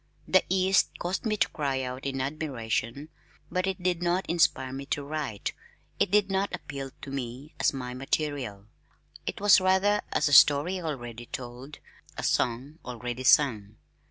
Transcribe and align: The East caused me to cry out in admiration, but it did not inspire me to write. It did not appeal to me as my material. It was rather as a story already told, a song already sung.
The 0.27 0.43
East 0.49 0.97
caused 0.97 1.27
me 1.27 1.37
to 1.37 1.47
cry 1.49 1.83
out 1.83 2.07
in 2.07 2.21
admiration, 2.21 3.09
but 3.51 3.67
it 3.67 3.83
did 3.83 4.01
not 4.01 4.25
inspire 4.27 4.73
me 4.73 4.87
to 4.87 5.03
write. 5.03 5.53
It 5.99 6.09
did 6.09 6.31
not 6.31 6.55
appeal 6.55 6.89
to 7.03 7.11
me 7.11 7.53
as 7.59 7.71
my 7.71 7.93
material. 7.93 8.65
It 9.27 9.39
was 9.39 9.61
rather 9.61 10.01
as 10.11 10.27
a 10.27 10.33
story 10.33 10.81
already 10.81 11.27
told, 11.27 11.77
a 12.17 12.23
song 12.23 12.79
already 12.83 13.23
sung. 13.23 13.75